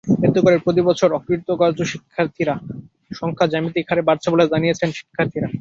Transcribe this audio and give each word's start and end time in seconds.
এতে 0.27 0.39
করে 0.41 0.57
প্রতিবছর 0.57 1.09
অকৃতকার্য 1.13 1.79
শিক্ষার্থীর 1.85 2.49
সংখ্যা 3.19 3.47
জ্যামিতিক 3.47 3.85
হারে 3.89 4.03
বাড়ছে 4.07 4.27
বলে 4.29 4.45
জানিয়েছেন 4.47 4.89
শিক্ষার্থীরা। 4.97 5.49